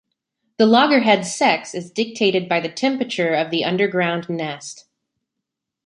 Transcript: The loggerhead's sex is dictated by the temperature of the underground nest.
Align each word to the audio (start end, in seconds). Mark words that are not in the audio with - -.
The 0.57 0.65
loggerhead's 0.65 1.31
sex 1.31 1.75
is 1.75 1.91
dictated 1.91 2.49
by 2.49 2.59
the 2.59 2.69
temperature 2.69 3.35
of 3.35 3.51
the 3.51 3.63
underground 3.63 4.27
nest. 4.31 4.87